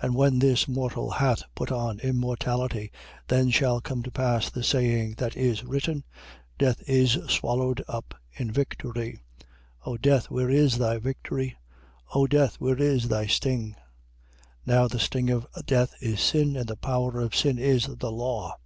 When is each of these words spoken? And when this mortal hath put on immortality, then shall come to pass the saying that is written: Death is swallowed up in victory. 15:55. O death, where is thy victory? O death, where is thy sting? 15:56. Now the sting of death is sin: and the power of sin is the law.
And 0.00 0.14
when 0.14 0.38
this 0.38 0.66
mortal 0.66 1.10
hath 1.10 1.42
put 1.54 1.70
on 1.70 2.00
immortality, 2.00 2.90
then 3.28 3.50
shall 3.50 3.82
come 3.82 4.02
to 4.04 4.10
pass 4.10 4.48
the 4.48 4.62
saying 4.62 5.16
that 5.18 5.36
is 5.36 5.64
written: 5.64 6.02
Death 6.56 6.82
is 6.88 7.18
swallowed 7.28 7.84
up 7.86 8.14
in 8.32 8.50
victory. 8.50 9.18
15:55. 9.84 9.84
O 9.92 9.96
death, 9.98 10.30
where 10.30 10.48
is 10.48 10.78
thy 10.78 10.96
victory? 10.96 11.56
O 12.14 12.26
death, 12.26 12.54
where 12.58 12.78
is 12.78 13.08
thy 13.08 13.26
sting? 13.26 13.76
15:56. 13.76 13.76
Now 14.64 14.88
the 14.88 14.98
sting 14.98 15.28
of 15.28 15.46
death 15.66 15.94
is 16.00 16.22
sin: 16.22 16.56
and 16.56 16.68
the 16.68 16.76
power 16.76 17.20
of 17.20 17.36
sin 17.36 17.58
is 17.58 17.84
the 17.86 18.10
law. 18.10 18.56